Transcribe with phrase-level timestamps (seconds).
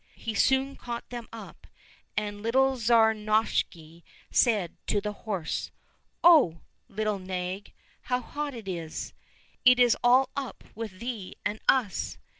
[0.15, 1.67] He soon caught them up;
[2.17, 5.69] and little Tsar Novishny said to the horse,"
[6.23, 6.61] Oh!
[6.89, 7.71] little nag,
[8.09, 9.13] how hot it is.
[9.63, 12.17] It is all up with thee and us